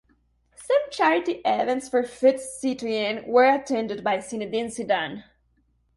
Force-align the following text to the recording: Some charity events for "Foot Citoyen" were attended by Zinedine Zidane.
Some 0.55 0.79
charity 0.89 1.41
events 1.45 1.87
for 1.87 2.01
"Foot 2.01 2.39
Citoyen" 2.39 3.23
were 3.27 3.45
attended 3.45 4.03
by 4.03 4.17
Zinedine 4.17 4.75
Zidane. 4.75 5.25